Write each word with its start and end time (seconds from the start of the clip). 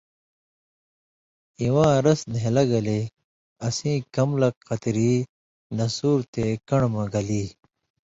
اِواں 1.61 1.93
رس 2.05 2.21
نھیلہ 2.33 2.63
گلے 2.71 2.99
اسیں 3.67 3.97
کم 4.13 4.29
لک 4.41 4.55
قطری 4.67 5.11
نسُور 5.77 6.19
تے 6.33 6.45
کن٘ڑہۡ 6.67 6.91
مہ 6.93 7.03
گلی۔ 7.13 7.43